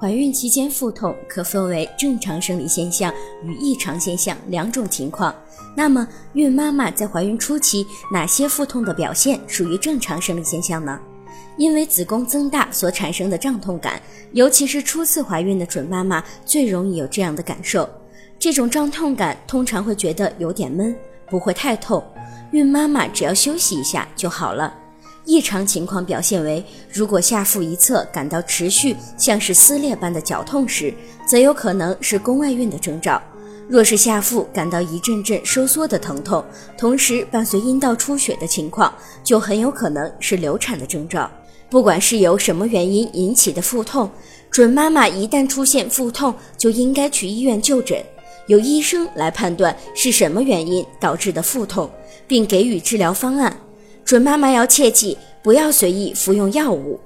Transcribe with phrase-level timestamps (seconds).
[0.00, 3.12] 怀孕期间腹痛可分为正常生理现象
[3.44, 5.34] 与异常现象两种情况。
[5.76, 10.98] 那么，孕妈妈在怀孕初期哪些腹痛的表现属于正常生理现象呢？
[11.58, 14.00] 因为子宫增大所产生的胀痛感，
[14.32, 17.86] 尤其是初次怀孕的准妈妈最容易有这样的感受。
[18.38, 20.96] 这种胀痛感通常会觉得有点闷，
[21.28, 22.02] 不会太痛，
[22.52, 24.74] 孕妈妈只要休息一下就好了。
[25.24, 30.92] 异常情况表现为，如果下腹一侧感到持续像是撕裂般的绞痛时，
[31.26, 33.20] 则有可能是宫外孕的征兆；
[33.68, 36.44] 若是下腹感到一阵阵收缩的疼痛，
[36.76, 41.30] 同时伴随阴道出血的情况，就很有可能是流产的征兆。
[41.68, 44.10] 不管是由什么原因引起的腹痛，
[44.50, 48.02] 准妈妈一旦出现腹痛，就应该去医院就诊，
[48.48, 51.88] 由医生来判断是什么原因导致的腹痛，
[52.26, 53.56] 并给予治疗方案。
[54.10, 56.98] 准妈妈要切记，不要随意服用药物。